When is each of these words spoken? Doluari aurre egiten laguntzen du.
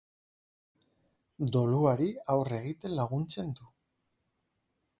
Doluari 1.55 2.07
aurre 2.35 2.59
egiten 2.63 2.95
laguntzen 3.01 3.53
du. 3.61 3.69